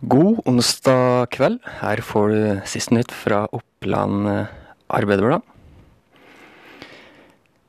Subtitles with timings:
[0.00, 1.58] God onsdag kveld.
[1.80, 4.52] Her får du siste nytt fra Oppland eh,
[4.94, 5.42] Arbeiderblad.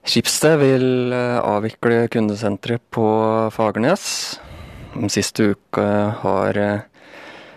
[0.06, 3.08] Skipsted vil eh, avvikle kundesenteret på
[3.56, 4.38] Fagernes.
[4.94, 5.88] Den siste uka
[6.22, 6.86] har eh,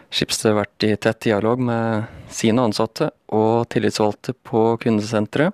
[0.08, 5.52] Skipsted vært i tett dialog med sine ansatte og tillitsvalgte på kundesenteret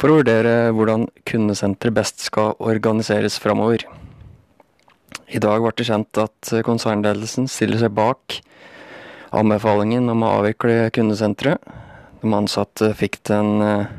[0.00, 3.86] for å vurdere hvordan kundesenteret best skal organiseres framover.
[5.30, 8.40] I dag ble det kjent at konsernledelsen stiller seg bak
[9.30, 11.62] anbefalingen om å avvikle kundesenteret.
[12.20, 13.92] De ansatte fikk den uh,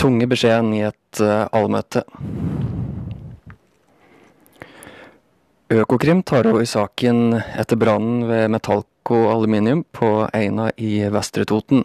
[0.00, 2.04] tunge beskjeden i et uh, allmøte.
[5.74, 11.82] Økokrim tar over saken etter brannen ved Metallco Aluminium på Eina i Vestre Toten.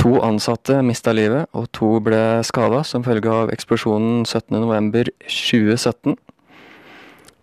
[0.00, 6.14] To ansatte mista livet, og to ble skada som følge av eksplosjonen 17.11.2017.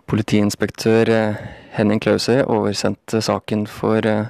[0.07, 1.39] Politiinspektør eh,
[1.75, 4.29] Henning Klause oversendte saken for eh,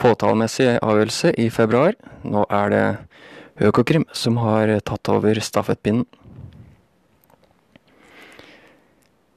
[0.00, 1.92] påtalemessig avgjørelse i februar.
[2.24, 2.86] Nå er det
[3.68, 6.06] Økokrim som har tatt over stafettpinnen.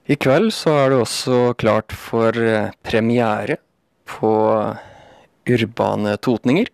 [0.07, 3.59] I kveld så er det også klart for eh, premiere
[4.07, 4.33] på
[5.51, 6.71] Urbane Totninger.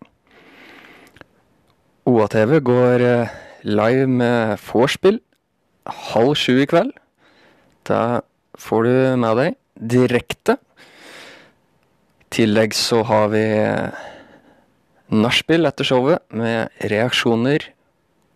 [2.06, 3.10] OATV går
[3.66, 5.18] live med vorspiel
[6.14, 6.94] halv sju i kveld.
[7.90, 8.22] Da
[8.60, 9.58] får du med deg
[9.96, 10.58] direkte.
[12.20, 13.44] I tillegg så har vi
[15.10, 17.66] nachspiel etter showet med reaksjoner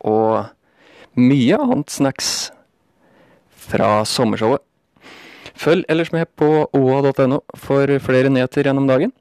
[0.04, 0.50] og
[1.20, 2.30] mye annet snacks
[3.70, 4.64] fra sommershowet.
[5.54, 9.14] Følg ellers med på oa.no for flere nyheter gjennom dagen.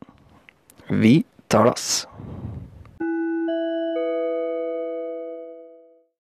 [0.89, 1.21] Vi
[1.53, 2.07] talas!